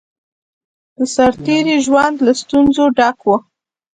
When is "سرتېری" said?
1.15-1.75